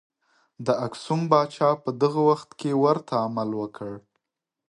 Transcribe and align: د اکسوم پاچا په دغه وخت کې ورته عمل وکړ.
د 0.65 0.67
اکسوم 0.85 1.21
پاچا 1.31 1.69
په 1.83 1.89
دغه 2.01 2.21
وخت 2.29 2.49
کې 2.59 2.71
ورته 2.83 3.13
عمل 3.25 3.49
وکړ. 3.61 3.91